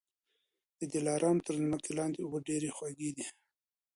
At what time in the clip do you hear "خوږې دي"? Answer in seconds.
2.75-3.27